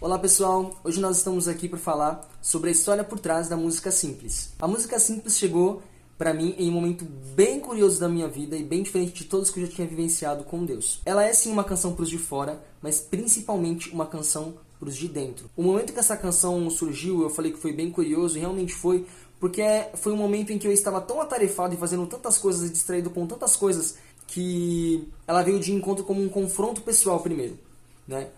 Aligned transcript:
Olá 0.00 0.16
pessoal, 0.16 0.76
hoje 0.84 1.00
nós 1.00 1.16
estamos 1.16 1.48
aqui 1.48 1.68
para 1.68 1.76
falar 1.76 2.30
sobre 2.40 2.68
a 2.68 2.72
história 2.72 3.02
por 3.02 3.18
trás 3.18 3.48
da 3.48 3.56
música 3.56 3.90
simples. 3.90 4.52
A 4.56 4.68
música 4.68 4.96
simples 4.96 5.36
chegou 5.36 5.82
para 6.16 6.32
mim 6.32 6.54
em 6.56 6.70
um 6.70 6.72
momento 6.72 7.04
bem 7.34 7.58
curioso 7.58 7.98
da 7.98 8.08
minha 8.08 8.28
vida 8.28 8.56
e 8.56 8.62
bem 8.62 8.84
diferente 8.84 9.12
de 9.12 9.24
todos 9.24 9.50
que 9.50 9.58
eu 9.58 9.66
já 9.66 9.72
tinha 9.72 9.88
vivenciado 9.88 10.44
com 10.44 10.64
Deus. 10.64 11.00
Ela 11.04 11.24
é 11.24 11.32
sim 11.32 11.50
uma 11.50 11.64
canção 11.64 11.94
para 11.94 12.04
os 12.04 12.08
de 12.08 12.16
fora, 12.16 12.62
mas 12.80 13.00
principalmente 13.00 13.90
uma 13.90 14.06
canção 14.06 14.54
para 14.78 14.88
os 14.88 14.94
de 14.94 15.08
dentro. 15.08 15.50
O 15.56 15.64
momento 15.64 15.92
que 15.92 15.98
essa 15.98 16.16
canção 16.16 16.70
surgiu, 16.70 17.22
eu 17.22 17.30
falei 17.30 17.50
que 17.50 17.58
foi 17.58 17.72
bem 17.72 17.90
curioso 17.90 18.36
e 18.36 18.40
realmente 18.40 18.74
foi, 18.74 19.04
porque 19.40 19.64
foi 19.94 20.12
um 20.12 20.16
momento 20.16 20.52
em 20.52 20.58
que 20.58 20.68
eu 20.68 20.72
estava 20.72 21.00
tão 21.00 21.20
atarefado 21.20 21.74
e 21.74 21.76
fazendo 21.76 22.06
tantas 22.06 22.38
coisas 22.38 22.70
e 22.70 22.72
distraído 22.72 23.10
com 23.10 23.26
tantas 23.26 23.56
coisas 23.56 23.96
que 24.28 25.08
ela 25.26 25.42
veio 25.42 25.58
de 25.58 25.72
encontro 25.72 26.04
como 26.04 26.22
um 26.22 26.28
confronto 26.28 26.82
pessoal 26.82 27.18
primeiro, 27.18 27.58
né? 28.06 28.28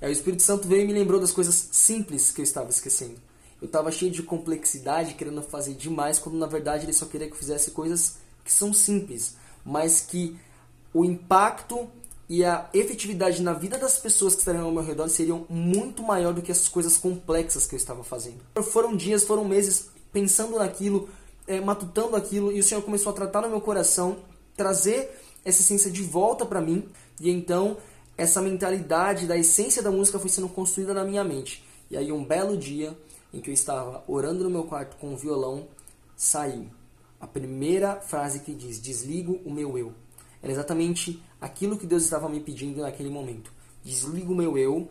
Aí 0.00 0.08
o 0.08 0.12
Espírito 0.12 0.42
Santo 0.42 0.66
veio 0.66 0.82
e 0.82 0.86
me 0.86 0.92
lembrou 0.92 1.20
das 1.20 1.32
coisas 1.32 1.68
simples 1.72 2.32
que 2.32 2.40
eu 2.40 2.44
estava 2.44 2.70
esquecendo. 2.70 3.16
Eu 3.60 3.66
estava 3.66 3.92
cheio 3.92 4.10
de 4.10 4.22
complexidade, 4.22 5.14
querendo 5.14 5.42
fazer 5.42 5.74
demais, 5.74 6.18
quando 6.18 6.38
na 6.38 6.46
verdade 6.46 6.86
ele 6.86 6.92
só 6.92 7.04
queria 7.04 7.26
que 7.26 7.34
eu 7.34 7.38
fizesse 7.38 7.72
coisas 7.72 8.16
que 8.42 8.52
são 8.52 8.72
simples, 8.72 9.36
mas 9.64 10.00
que 10.00 10.38
o 10.94 11.04
impacto 11.04 11.88
e 12.28 12.44
a 12.44 12.70
efetividade 12.72 13.42
na 13.42 13.52
vida 13.52 13.76
das 13.76 13.98
pessoas 13.98 14.34
que 14.34 14.40
estariam 14.40 14.64
ao 14.64 14.72
meu 14.72 14.82
redor 14.82 15.08
seriam 15.08 15.44
muito 15.48 16.02
maior 16.02 16.32
do 16.32 16.40
que 16.40 16.52
as 16.52 16.68
coisas 16.68 16.96
complexas 16.96 17.66
que 17.66 17.74
eu 17.74 17.76
estava 17.76 18.02
fazendo. 18.04 18.40
Foram 18.62 18.96
dias, 18.96 19.24
foram 19.24 19.44
meses 19.44 19.90
pensando 20.12 20.56
naquilo, 20.56 21.08
é, 21.46 21.60
matutando 21.60 22.16
aquilo, 22.16 22.52
e 22.52 22.60
o 22.60 22.62
Senhor 22.62 22.82
começou 22.82 23.10
a 23.10 23.14
tratar 23.14 23.42
no 23.42 23.48
meu 23.48 23.60
coração, 23.60 24.18
trazer 24.56 25.10
essa 25.44 25.60
essência 25.60 25.90
de 25.90 26.02
volta 26.02 26.46
para 26.46 26.60
mim, 26.60 26.88
e 27.18 27.30
então 27.30 27.76
essa 28.20 28.42
mentalidade 28.42 29.26
da 29.26 29.34
essência 29.34 29.82
da 29.82 29.90
música 29.90 30.18
foi 30.18 30.28
sendo 30.28 30.46
construída 30.46 30.92
na 30.92 31.04
minha 31.04 31.24
mente. 31.24 31.64
E 31.90 31.96
aí 31.96 32.12
um 32.12 32.22
belo 32.22 32.54
dia 32.54 32.94
em 33.32 33.40
que 33.40 33.48
eu 33.48 33.54
estava 33.54 34.04
orando 34.06 34.44
no 34.44 34.50
meu 34.50 34.64
quarto 34.64 34.98
com 34.98 35.14
o 35.14 35.16
violão, 35.16 35.66
saiu 36.14 36.66
a 37.18 37.26
primeira 37.26 37.96
frase 37.96 38.40
que 38.40 38.54
diz: 38.54 38.78
"Desligo 38.78 39.40
o 39.42 39.50
meu 39.50 39.78
eu". 39.78 39.94
Era 40.42 40.52
exatamente 40.52 41.22
aquilo 41.40 41.78
que 41.78 41.86
Deus 41.86 42.02
estava 42.02 42.28
me 42.28 42.40
pedindo 42.40 42.82
naquele 42.82 43.08
momento. 43.08 43.50
Desligo 43.82 44.34
o 44.34 44.36
meu 44.36 44.58
eu, 44.58 44.90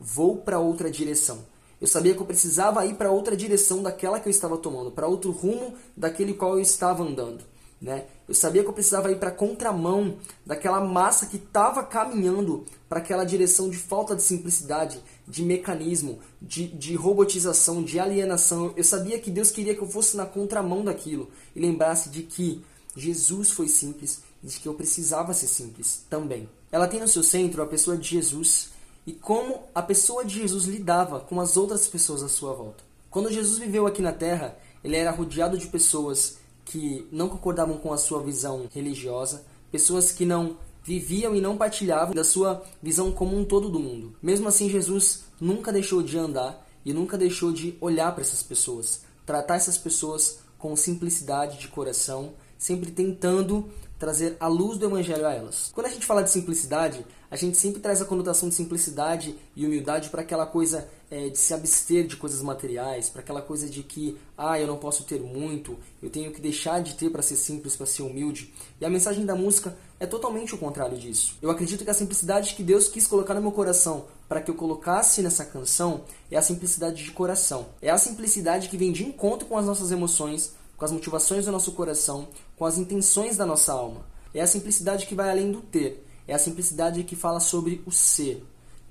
vou 0.00 0.38
para 0.38 0.58
outra 0.58 0.90
direção. 0.90 1.44
Eu 1.80 1.86
sabia 1.86 2.14
que 2.14 2.20
eu 2.20 2.26
precisava 2.26 2.84
ir 2.84 2.94
para 2.94 3.12
outra 3.12 3.36
direção 3.36 3.80
daquela 3.80 4.18
que 4.18 4.26
eu 4.26 4.30
estava 4.30 4.58
tomando, 4.58 4.90
para 4.90 5.06
outro 5.06 5.30
rumo 5.30 5.74
daquele 5.96 6.34
qual 6.34 6.54
eu 6.54 6.60
estava 6.60 7.04
andando. 7.04 7.44
Né? 7.80 8.06
Eu 8.26 8.34
sabia 8.34 8.62
que 8.62 8.68
eu 8.68 8.72
precisava 8.72 9.10
ir 9.12 9.18
para 9.18 9.30
contramão 9.30 10.16
daquela 10.44 10.80
massa 10.80 11.26
que 11.26 11.36
estava 11.36 11.82
caminhando 11.82 12.64
para 12.88 13.00
aquela 13.00 13.24
direção 13.24 13.68
de 13.68 13.76
falta 13.76 14.16
de 14.16 14.22
simplicidade, 14.22 15.00
de 15.28 15.42
mecanismo, 15.42 16.18
de, 16.40 16.68
de 16.68 16.94
robotização, 16.94 17.82
de 17.82 18.00
alienação. 18.00 18.72
Eu 18.76 18.84
sabia 18.84 19.18
que 19.18 19.30
Deus 19.30 19.50
queria 19.50 19.74
que 19.74 19.82
eu 19.82 19.88
fosse 19.88 20.16
na 20.16 20.24
contramão 20.24 20.84
daquilo 20.84 21.28
e 21.54 21.60
lembrasse 21.60 22.08
de 22.08 22.22
que 22.22 22.64
Jesus 22.96 23.50
foi 23.50 23.68
simples 23.68 24.22
e 24.42 24.46
de 24.46 24.58
que 24.58 24.66
eu 24.66 24.74
precisava 24.74 25.34
ser 25.34 25.46
simples 25.46 26.02
também. 26.08 26.48
Ela 26.72 26.88
tem 26.88 27.00
no 27.00 27.08
seu 27.08 27.22
centro 27.22 27.62
a 27.62 27.66
pessoa 27.66 27.96
de 27.96 28.08
Jesus 28.08 28.70
e 29.06 29.12
como 29.12 29.62
a 29.74 29.82
pessoa 29.82 30.24
de 30.24 30.34
Jesus 30.40 30.64
lidava 30.64 31.20
com 31.20 31.40
as 31.40 31.56
outras 31.56 31.86
pessoas 31.86 32.22
à 32.22 32.28
sua 32.28 32.54
volta. 32.54 32.82
Quando 33.10 33.32
Jesus 33.32 33.58
viveu 33.58 33.86
aqui 33.86 34.02
na 34.02 34.12
terra, 34.12 34.56
ele 34.82 34.96
era 34.96 35.10
rodeado 35.10 35.56
de 35.58 35.66
pessoas 35.66 36.38
que 36.66 37.08
não 37.10 37.28
concordavam 37.28 37.78
com 37.78 37.92
a 37.92 37.96
sua 37.96 38.22
visão 38.22 38.68
religiosa, 38.74 39.44
pessoas 39.70 40.12
que 40.12 40.26
não 40.26 40.58
viviam 40.82 41.34
e 41.34 41.40
não 41.40 41.56
partilhavam 41.56 42.14
da 42.14 42.22
sua 42.22 42.62
visão 42.82 43.10
como 43.10 43.36
um 43.36 43.44
todo 43.44 43.70
do 43.70 43.80
mundo. 43.80 44.14
Mesmo 44.22 44.46
assim, 44.48 44.68
Jesus 44.68 45.24
nunca 45.40 45.72
deixou 45.72 46.02
de 46.02 46.18
andar 46.18 46.66
e 46.84 46.92
nunca 46.92 47.16
deixou 47.16 47.52
de 47.52 47.76
olhar 47.80 48.12
para 48.12 48.22
essas 48.22 48.42
pessoas, 48.42 49.02
tratar 49.24 49.56
essas 49.56 49.78
pessoas 49.78 50.40
com 50.58 50.76
simplicidade 50.76 51.58
de 51.58 51.68
coração, 51.68 52.34
sempre 52.58 52.90
tentando 52.90 53.68
trazer 53.98 54.36
a 54.38 54.46
luz 54.46 54.78
do 54.78 54.86
evangelho 54.86 55.26
a 55.26 55.32
elas. 55.32 55.70
Quando 55.74 55.86
a 55.86 55.90
gente 55.90 56.04
fala 56.04 56.22
de 56.22 56.30
simplicidade, 56.30 57.04
a 57.30 57.36
gente 57.36 57.56
sempre 57.56 57.80
traz 57.80 58.00
a 58.00 58.04
conotação 58.04 58.48
de 58.48 58.54
simplicidade 58.54 59.36
e 59.54 59.66
humildade 59.66 60.10
para 60.10 60.22
aquela 60.22 60.46
coisa 60.46 60.88
é, 61.10 61.28
de 61.28 61.38
se 61.38 61.54
abster 61.54 62.06
de 62.06 62.16
coisas 62.16 62.42
materiais, 62.42 63.08
para 63.08 63.20
aquela 63.20 63.42
coisa 63.42 63.68
de 63.68 63.82
que, 63.82 64.16
ah, 64.36 64.60
eu 64.60 64.66
não 64.66 64.76
posso 64.76 65.04
ter 65.04 65.20
muito, 65.20 65.76
eu 66.02 66.10
tenho 66.10 66.32
que 66.32 66.40
deixar 66.40 66.80
de 66.80 66.94
ter 66.94 67.10
para 67.10 67.22
ser 67.22 67.36
simples, 67.36 67.76
para 67.76 67.86
ser 67.86 68.02
humilde. 68.02 68.52
E 68.80 68.84
a 68.84 68.90
mensagem 68.90 69.24
da 69.24 69.34
música 69.34 69.76
é 69.98 70.06
totalmente 70.06 70.54
o 70.54 70.58
contrário 70.58 70.96
disso. 70.98 71.36
Eu 71.40 71.50
acredito 71.50 71.84
que 71.84 71.90
a 71.90 71.94
simplicidade 71.94 72.54
que 72.54 72.62
Deus 72.62 72.88
quis 72.88 73.06
colocar 73.06 73.34
no 73.34 73.42
meu 73.42 73.52
coração 73.52 74.06
para 74.28 74.40
que 74.40 74.50
eu 74.50 74.54
colocasse 74.54 75.22
nessa 75.22 75.44
canção 75.44 76.02
é 76.30 76.36
a 76.36 76.42
simplicidade 76.42 77.02
de 77.02 77.10
coração. 77.12 77.66
É 77.80 77.90
a 77.90 77.98
simplicidade 77.98 78.68
que 78.68 78.76
vem 78.76 78.92
de 78.92 79.04
encontro 79.04 79.46
com 79.46 79.56
as 79.56 79.64
nossas 79.64 79.90
emoções, 79.90 80.52
com 80.76 80.84
as 80.84 80.92
motivações 80.92 81.44
do 81.44 81.52
nosso 81.52 81.72
coração, 81.72 82.28
com 82.56 82.64
as 82.64 82.78
intenções 82.78 83.36
da 83.36 83.46
nossa 83.46 83.72
alma. 83.72 84.06
É 84.34 84.40
a 84.40 84.46
simplicidade 84.46 85.06
que 85.06 85.14
vai 85.14 85.30
além 85.30 85.50
do 85.50 85.60
ter, 85.60 86.04
é 86.28 86.34
a 86.34 86.38
simplicidade 86.38 87.02
que 87.04 87.16
fala 87.16 87.40
sobre 87.40 87.82
o 87.86 87.90
ser. 87.90 88.44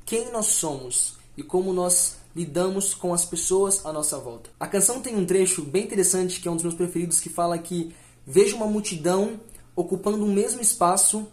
Quem 0.05 0.31
nós 0.31 0.47
somos 0.47 1.17
e 1.37 1.43
como 1.43 1.73
nós 1.73 2.17
lidamos 2.35 2.93
com 2.93 3.13
as 3.13 3.25
pessoas 3.25 3.85
à 3.85 3.93
nossa 3.93 4.17
volta. 4.17 4.49
A 4.59 4.67
canção 4.67 5.01
tem 5.01 5.15
um 5.15 5.25
trecho 5.25 5.61
bem 5.61 5.83
interessante 5.83 6.41
que 6.41 6.47
é 6.47 6.51
um 6.51 6.55
dos 6.55 6.63
meus 6.63 6.75
preferidos 6.75 7.19
que 7.19 7.29
fala 7.29 7.57
que 7.57 7.95
vejo 8.25 8.57
uma 8.57 8.67
multidão 8.67 9.39
ocupando 9.75 10.25
o 10.25 10.29
mesmo 10.29 10.61
espaço 10.61 11.27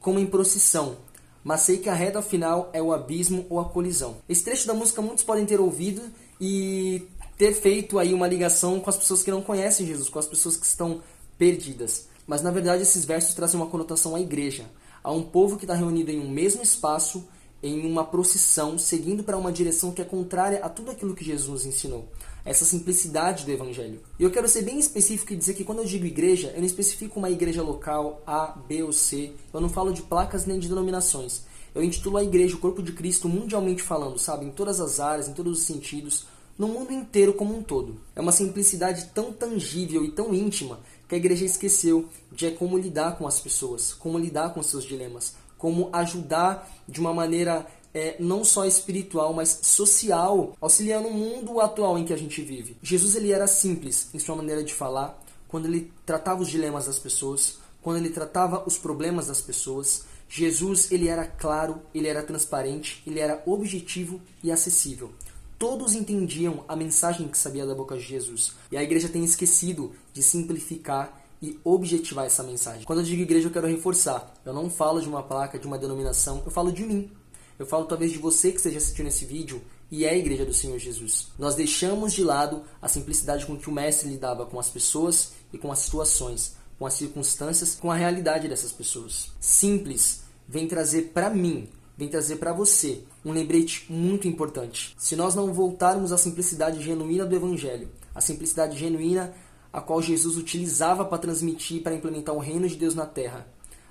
como 0.00 0.18
em 0.18 0.26
procissão, 0.26 0.96
mas 1.44 1.62
sei 1.62 1.78
que 1.78 1.88
a 1.88 1.94
reta 1.94 2.22
final 2.22 2.70
é 2.72 2.82
o 2.82 2.92
abismo 2.92 3.46
ou 3.48 3.60
a 3.60 3.64
colisão. 3.64 4.18
Esse 4.28 4.44
trecho 4.44 4.66
da 4.66 4.74
música 4.74 5.02
muitos 5.02 5.24
podem 5.24 5.46
ter 5.46 5.60
ouvido 5.60 6.02
e 6.40 7.06
ter 7.38 7.52
feito 7.54 8.00
aí 8.00 8.12
uma 8.12 8.26
ligação 8.26 8.80
com 8.80 8.90
as 8.90 8.96
pessoas 8.96 9.22
que 9.22 9.30
não 9.30 9.40
conhecem 9.40 9.86
Jesus, 9.86 10.08
com 10.08 10.18
as 10.18 10.26
pessoas 10.26 10.56
que 10.56 10.66
estão 10.66 11.00
perdidas. 11.38 12.08
Mas 12.26 12.42
na 12.42 12.50
verdade 12.50 12.82
esses 12.82 13.04
versos 13.04 13.32
trazem 13.32 13.58
uma 13.58 13.70
conotação 13.70 14.16
à 14.16 14.20
igreja, 14.20 14.66
a 15.02 15.12
um 15.12 15.22
povo 15.22 15.56
que 15.56 15.64
está 15.64 15.74
reunido 15.74 16.10
em 16.10 16.18
um 16.18 16.28
mesmo 16.28 16.62
espaço, 16.62 17.26
em 17.62 17.86
uma 17.86 18.04
procissão, 18.04 18.76
seguindo 18.76 19.22
para 19.22 19.38
uma 19.38 19.52
direção 19.52 19.92
que 19.92 20.02
é 20.02 20.04
contrária 20.04 20.58
a 20.64 20.68
tudo 20.68 20.90
aquilo 20.90 21.14
que 21.14 21.24
Jesus 21.24 21.64
ensinou. 21.64 22.08
Essa 22.44 22.64
simplicidade 22.64 23.44
do 23.44 23.52
evangelho. 23.52 24.00
E 24.18 24.22
eu 24.22 24.30
quero 24.30 24.48
ser 24.48 24.62
bem 24.62 24.78
específico 24.78 25.32
e 25.32 25.36
dizer 25.36 25.54
que 25.54 25.64
quando 25.64 25.78
eu 25.78 25.84
digo 25.84 26.06
igreja, 26.06 26.52
eu 26.54 26.58
não 26.58 26.66
especifico 26.66 27.18
uma 27.18 27.30
igreja 27.30 27.62
local 27.62 28.22
A, 28.26 28.46
B 28.66 28.82
ou 28.82 28.92
C. 28.92 29.32
Eu 29.52 29.60
não 29.60 29.68
falo 29.68 29.92
de 29.92 30.02
placas 30.02 30.46
nem 30.46 30.58
de 30.58 30.68
denominações. 30.68 31.42
Eu 31.74 31.84
intitulo 31.84 32.16
a 32.16 32.24
igreja 32.24 32.56
o 32.56 32.60
corpo 32.60 32.82
de 32.82 32.92
Cristo 32.92 33.28
mundialmente 33.28 33.82
falando, 33.82 34.18
sabe, 34.18 34.46
em 34.46 34.50
todas 34.50 34.80
as 34.80 34.98
áreas, 34.98 35.28
em 35.28 35.34
todos 35.34 35.58
os 35.58 35.64
sentidos, 35.64 36.26
no 36.58 36.66
mundo 36.68 36.92
inteiro 36.92 37.32
como 37.32 37.56
um 37.56 37.62
todo. 37.62 38.00
É 38.16 38.20
uma 38.20 38.32
simplicidade 38.32 39.10
tão 39.14 39.32
tangível 39.32 40.04
e 40.04 40.10
tão 40.10 40.34
íntima 40.34 40.80
que 41.08 41.14
a 41.14 41.18
igreja 41.18 41.44
esqueceu 41.44 42.08
de 42.32 42.46
é 42.46 42.50
como 42.50 42.76
lidar 42.76 43.16
com 43.16 43.26
as 43.26 43.40
pessoas, 43.40 43.94
como 43.94 44.18
lidar 44.18 44.52
com 44.52 44.62
seus 44.62 44.84
dilemas, 44.84 45.34
como 45.56 45.88
ajudar 45.92 46.68
de 46.86 47.00
uma 47.00 47.14
maneira 47.14 47.66
é, 47.94 48.16
não 48.18 48.44
só 48.44 48.66
espiritual, 48.66 49.32
mas 49.32 49.60
social, 49.62 50.56
auxiliando 50.60 51.08
o 51.08 51.14
mundo 51.14 51.60
atual 51.60 51.98
em 51.98 52.04
que 52.04 52.12
a 52.12 52.18
gente 52.18 52.42
vive. 52.42 52.76
Jesus 52.82 53.14
ele 53.14 53.32
era 53.32 53.46
simples 53.46 54.08
em 54.12 54.18
sua 54.18 54.36
maneira 54.36 54.62
de 54.62 54.74
falar, 54.74 55.22
quando 55.46 55.66
ele 55.66 55.90
tratava 56.04 56.42
os 56.42 56.48
dilemas 56.48 56.86
das 56.86 56.98
pessoas, 56.98 57.58
quando 57.80 57.96
ele 57.96 58.10
tratava 58.10 58.62
os 58.66 58.76
problemas 58.76 59.28
das 59.28 59.40
pessoas. 59.40 60.04
Jesus 60.28 60.92
ele 60.92 61.08
era 61.08 61.24
claro, 61.24 61.80
ele 61.94 62.06
era 62.06 62.22
transparente, 62.22 63.02
ele 63.06 63.18
era 63.18 63.42
objetivo 63.46 64.20
e 64.44 64.52
acessível. 64.52 65.10
Todos 65.58 65.94
entendiam 65.94 66.64
a 66.68 66.76
mensagem 66.76 67.26
que 67.26 67.36
sabia 67.36 67.66
da 67.66 67.74
boca 67.74 67.96
de 67.96 68.04
Jesus. 68.04 68.52
E 68.70 68.76
a 68.76 68.82
igreja 68.82 69.08
tem 69.08 69.24
esquecido 69.24 69.92
de 70.12 70.22
simplificar 70.22 71.20
e 71.42 71.58
objetivar 71.64 72.26
essa 72.26 72.44
mensagem. 72.44 72.84
Quando 72.84 73.00
eu 73.00 73.04
digo 73.04 73.22
igreja, 73.22 73.48
eu 73.48 73.52
quero 73.52 73.66
reforçar. 73.66 74.32
Eu 74.44 74.52
não 74.52 74.70
falo 74.70 75.00
de 75.00 75.08
uma 75.08 75.22
placa, 75.22 75.58
de 75.58 75.66
uma 75.66 75.76
denominação, 75.76 76.42
eu 76.44 76.50
falo 76.50 76.70
de 76.70 76.84
mim. 76.84 77.10
Eu 77.58 77.66
falo 77.66 77.86
talvez 77.86 78.12
de 78.12 78.18
você 78.18 78.52
que 78.52 78.58
esteja 78.58 78.78
assistindo 78.78 79.08
esse 79.08 79.24
vídeo 79.24 79.60
e 79.90 80.04
é 80.04 80.10
a 80.10 80.16
igreja 80.16 80.44
do 80.44 80.54
Senhor 80.54 80.78
Jesus. 80.78 81.32
Nós 81.36 81.56
deixamos 81.56 82.12
de 82.12 82.22
lado 82.22 82.62
a 82.80 82.86
simplicidade 82.86 83.44
com 83.44 83.56
que 83.56 83.68
o 83.68 83.72
mestre 83.72 84.08
lidava 84.08 84.46
com 84.46 84.60
as 84.60 84.68
pessoas 84.68 85.32
e 85.52 85.58
com 85.58 85.72
as 85.72 85.80
situações, 85.80 86.54
com 86.78 86.86
as 86.86 86.94
circunstâncias, 86.94 87.74
com 87.74 87.90
a 87.90 87.96
realidade 87.96 88.46
dessas 88.46 88.70
pessoas. 88.70 89.32
Simples 89.40 90.22
vem 90.46 90.68
trazer 90.68 91.10
para 91.12 91.30
mim 91.30 91.68
vem 91.98 92.08
trazer 92.08 92.36
para 92.36 92.52
você 92.52 93.02
um 93.24 93.32
lembrete 93.32 93.92
muito 93.92 94.28
importante. 94.28 94.94
Se 94.96 95.16
nós 95.16 95.34
não 95.34 95.52
voltarmos 95.52 96.12
à 96.12 96.16
simplicidade 96.16 96.80
genuína 96.80 97.26
do 97.26 97.34
Evangelho, 97.34 97.90
a 98.14 98.20
simplicidade 98.20 98.78
genuína 98.78 99.34
a 99.72 99.80
qual 99.80 100.00
Jesus 100.00 100.36
utilizava 100.36 101.04
para 101.04 101.18
transmitir, 101.18 101.82
para 101.82 101.94
implementar 101.94 102.34
o 102.34 102.38
reino 102.38 102.68
de 102.68 102.76
Deus 102.76 102.94
na 102.94 103.04
terra, 103.04 103.48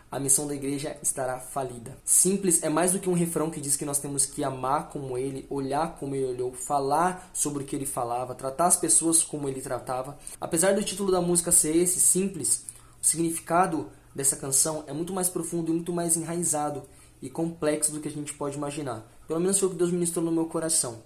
a 0.09 0.21
missão 0.21 0.47
da 0.47 0.55
igreja 0.55 0.97
estará 1.03 1.37
falida. 1.37 1.97
Simples 2.05 2.63
é 2.63 2.69
mais 2.69 2.93
do 2.93 2.99
que 2.99 3.09
um 3.09 3.13
refrão 3.13 3.49
que 3.49 3.59
diz 3.59 3.75
que 3.75 3.83
nós 3.83 3.99
temos 3.99 4.25
que 4.25 4.41
amar 4.41 4.87
como 4.87 5.17
ele, 5.17 5.45
olhar 5.49 5.97
como 5.97 6.15
ele 6.15 6.27
olhou, 6.27 6.53
falar 6.53 7.29
sobre 7.33 7.63
o 7.63 7.65
que 7.65 7.75
ele 7.75 7.85
falava, 7.85 8.33
tratar 8.33 8.67
as 8.67 8.77
pessoas 8.77 9.21
como 9.21 9.49
ele 9.49 9.59
tratava. 9.59 10.17
Apesar 10.39 10.73
do 10.73 10.83
título 10.83 11.11
da 11.11 11.19
música 11.19 11.51
ser 11.51 11.75
esse, 11.75 11.99
simples, 11.99 12.63
o 13.01 13.05
significado 13.05 13.89
dessa 14.15 14.37
canção 14.37 14.85
é 14.87 14.93
muito 14.93 15.11
mais 15.11 15.27
profundo 15.27 15.71
e 15.71 15.75
muito 15.75 15.91
mais 15.91 16.15
enraizado 16.15 16.83
e 17.21 17.29
complexo 17.29 17.91
do 17.91 17.99
que 17.99 18.07
a 18.07 18.11
gente 18.11 18.33
pode 18.33 18.57
imaginar. 18.57 19.05
Pelo 19.27 19.39
menos 19.39 19.59
foi 19.59 19.67
o 19.67 19.71
que 19.71 19.77
Deus 19.77 19.91
ministrou 19.91 20.23
no 20.23 20.31
meu 20.31 20.45
coração. 20.45 21.01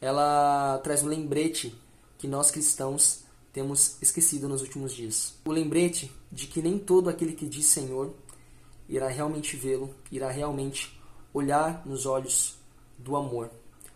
Ela 0.00 0.78
traz 0.82 1.02
um 1.02 1.08
lembrete 1.08 1.74
que 2.18 2.26
nós 2.26 2.50
cristãos 2.50 3.24
temos 3.52 3.96
esquecido 4.02 4.48
nos 4.48 4.62
últimos 4.62 4.92
dias. 4.92 5.34
O 5.44 5.52
lembrete 5.52 6.10
de 6.30 6.46
que 6.46 6.60
nem 6.60 6.78
todo 6.78 7.08
aquele 7.08 7.32
que 7.32 7.46
diz 7.46 7.66
Senhor 7.66 8.12
irá 8.88 9.08
realmente 9.08 9.56
vê-lo, 9.56 9.94
irá 10.10 10.30
realmente 10.30 11.00
olhar 11.32 11.86
nos 11.86 12.04
olhos 12.04 12.56
do 12.98 13.16
amor, 13.16 13.50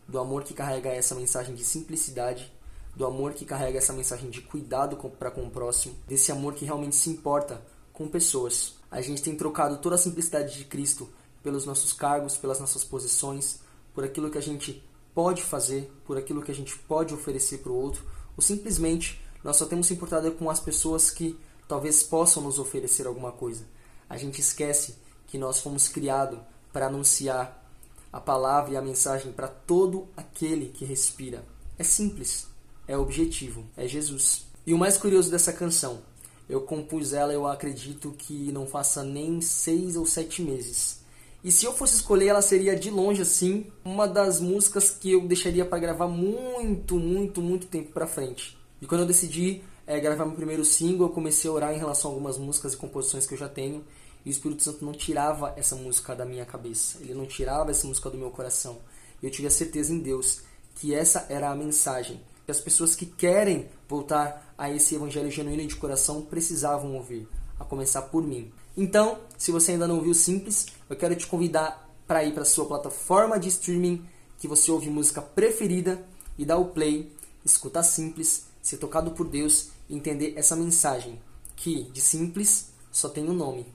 do 0.06 0.18
amor 0.18 0.44
que 0.44 0.54
carrega 0.54 0.90
essa 0.90 1.14
mensagem 1.14 1.54
de 1.54 1.64
simplicidade, 1.64 2.52
do 2.94 3.04
amor 3.04 3.32
que 3.32 3.44
carrega 3.44 3.78
essa 3.78 3.92
mensagem 3.92 4.30
de 4.30 4.40
cuidado 4.40 4.96
para 4.96 5.30
com 5.30 5.44
o 5.44 5.50
próximo, 5.50 5.94
desse 6.06 6.32
amor 6.32 6.54
que 6.54 6.64
realmente 6.64 6.96
se 6.96 7.10
importa 7.10 7.62
com 7.92 8.08
pessoas. 8.08 8.76
A 8.90 9.00
gente 9.00 9.22
tem 9.22 9.36
trocado 9.36 9.78
toda 9.78 9.96
a 9.96 9.98
simplicidade 9.98 10.56
de 10.56 10.64
Cristo 10.64 11.08
pelos 11.42 11.64
nossos 11.64 11.92
cargos, 11.92 12.36
pelas 12.36 12.60
nossas 12.60 12.84
posições, 12.84 13.60
por 13.94 14.04
aquilo 14.04 14.30
que 14.30 14.38
a 14.38 14.42
gente 14.42 14.82
pode 15.14 15.42
fazer, 15.42 15.90
por 16.04 16.16
aquilo 16.16 16.42
que 16.42 16.50
a 16.50 16.54
gente 16.54 16.76
pode 16.78 17.12
oferecer 17.14 17.58
para 17.58 17.72
o 17.72 17.76
outro, 17.76 18.04
ou 18.36 18.42
simplesmente 18.42 19.20
nós 19.42 19.56
só 19.56 19.66
temos 19.66 19.90
importado 19.90 20.30
com 20.32 20.50
as 20.50 20.60
pessoas 20.60 21.10
que 21.10 21.38
talvez 21.66 22.02
possam 22.02 22.42
nos 22.42 22.58
oferecer 22.58 23.06
alguma 23.06 23.32
coisa. 23.32 23.64
A 24.08 24.16
gente 24.16 24.40
esquece 24.40 24.96
que 25.26 25.38
nós 25.38 25.60
fomos 25.60 25.88
criados 25.88 26.38
para 26.72 26.86
anunciar 26.86 27.66
a 28.12 28.20
palavra 28.20 28.72
e 28.72 28.76
a 28.76 28.82
mensagem 28.82 29.32
para 29.32 29.48
todo 29.48 30.08
aquele 30.16 30.68
que 30.68 30.84
respira. 30.84 31.44
É 31.78 31.84
simples, 31.84 32.46
é 32.86 32.96
objetivo, 32.96 33.66
é 33.76 33.86
Jesus. 33.86 34.46
E 34.66 34.72
o 34.72 34.78
mais 34.78 34.96
curioso 34.96 35.30
dessa 35.30 35.52
canção, 35.52 36.00
eu 36.48 36.62
compus 36.62 37.12
ela, 37.12 37.32
eu 37.32 37.46
acredito 37.46 38.12
que 38.12 38.50
não 38.52 38.66
faça 38.66 39.04
nem 39.04 39.40
seis 39.40 39.96
ou 39.96 40.06
sete 40.06 40.42
meses. 40.42 41.00
E 41.42 41.52
se 41.52 41.64
eu 41.64 41.72
fosse 41.72 41.94
escolher, 41.94 42.28
ela 42.28 42.42
seria 42.42 42.76
de 42.76 42.90
longe 42.90 43.22
assim 43.22 43.66
uma 43.84 44.06
das 44.08 44.40
músicas 44.40 44.90
que 44.90 45.12
eu 45.12 45.26
deixaria 45.26 45.64
para 45.64 45.78
gravar 45.78 46.08
muito, 46.08 46.98
muito, 46.98 47.40
muito 47.40 47.66
tempo 47.66 47.92
para 47.92 48.06
frente. 48.06 48.58
E 48.82 48.86
quando 48.86 49.02
eu 49.02 49.06
decidi 49.06 49.62
é, 49.86 50.00
gravar 50.00 50.26
meu 50.26 50.34
primeiro 50.34 50.64
single, 50.64 51.06
eu 51.06 51.12
comecei 51.12 51.48
a 51.48 51.52
orar 51.52 51.74
em 51.74 51.78
relação 51.78 52.10
a 52.10 52.14
algumas 52.14 52.36
músicas 52.36 52.74
e 52.74 52.76
composições 52.76 53.26
que 53.26 53.34
eu 53.34 53.38
já 53.38 53.48
tenho. 53.48 53.84
E 54.24 54.30
o 54.30 54.32
Espírito 54.32 54.62
Santo 54.62 54.84
não 54.84 54.92
tirava 54.92 55.54
essa 55.56 55.76
música 55.76 56.14
da 56.14 56.24
minha 56.24 56.44
cabeça, 56.44 56.98
ele 57.00 57.14
não 57.14 57.24
tirava 57.24 57.70
essa 57.70 57.86
música 57.86 58.10
do 58.10 58.18
meu 58.18 58.30
coração. 58.30 58.78
Eu 59.22 59.30
tive 59.30 59.46
a 59.46 59.50
certeza 59.50 59.92
em 59.92 60.00
Deus 60.00 60.42
que 60.74 60.94
essa 60.94 61.26
era 61.28 61.50
a 61.50 61.54
mensagem 61.54 62.20
que 62.48 62.52
as 62.52 62.60
pessoas 62.62 62.96
que 62.96 63.04
querem 63.04 63.68
voltar 63.86 64.54
a 64.56 64.70
esse 64.70 64.94
evangelho 64.94 65.30
genuíno 65.30 65.66
de 65.66 65.76
coração 65.76 66.22
precisavam 66.22 66.94
ouvir, 66.94 67.28
a 67.60 67.64
começar 67.64 68.00
por 68.00 68.26
mim. 68.26 68.50
Então, 68.80 69.18
se 69.36 69.50
você 69.50 69.72
ainda 69.72 69.88
não 69.88 69.96
ouviu 69.96 70.14
Simples, 70.14 70.66
eu 70.88 70.94
quero 70.94 71.16
te 71.16 71.26
convidar 71.26 71.92
para 72.06 72.22
ir 72.22 72.32
para 72.32 72.44
sua 72.44 72.64
plataforma 72.64 73.36
de 73.36 73.48
streaming 73.48 74.06
que 74.38 74.46
você 74.46 74.70
ouve 74.70 74.88
música 74.88 75.20
preferida 75.20 76.06
e 76.38 76.44
dar 76.44 76.58
o 76.58 76.66
play, 76.66 77.12
escutar 77.44 77.82
Simples, 77.82 78.44
ser 78.62 78.76
tocado 78.76 79.10
por 79.10 79.26
Deus 79.26 79.70
e 79.88 79.96
entender 79.96 80.34
essa 80.36 80.54
mensagem 80.54 81.20
que 81.56 81.90
de 81.90 82.00
simples 82.00 82.68
só 82.92 83.08
tem 83.08 83.28
um 83.28 83.32
nome, 83.32 83.66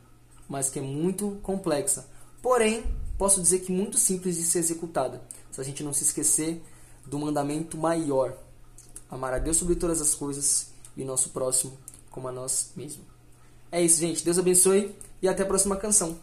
mas 0.47 0.69
que 0.69 0.79
é 0.79 0.81
muito 0.81 1.37
complexa. 1.43 2.07
Porém, 2.41 2.85
posso 3.17 3.41
dizer 3.41 3.59
que 3.59 3.73
muito 3.73 3.97
simples 3.97 4.37
de 4.37 4.43
ser 4.43 4.59
executada, 4.59 5.21
se 5.51 5.59
a 5.59 5.65
gente 5.65 5.83
não 5.83 5.91
se 5.91 6.05
esquecer 6.05 6.63
do 7.05 7.19
mandamento 7.19 7.77
maior: 7.77 8.37
amar 9.11 9.33
a 9.33 9.39
Deus 9.39 9.57
sobre 9.57 9.75
todas 9.75 9.99
as 9.99 10.15
coisas 10.15 10.67
e 10.95 11.03
o 11.03 11.05
nosso 11.05 11.31
próximo 11.31 11.77
como 12.09 12.29
a 12.29 12.31
nós 12.31 12.71
mesmos. 12.73 13.12
É 13.73 13.81
isso, 13.81 13.99
gente. 13.99 14.23
Deus 14.23 14.37
abençoe 14.37 14.95
e 15.19 15.27
até 15.27 15.41
a 15.41 15.45
próxima 15.47 15.75
canção. 15.75 16.15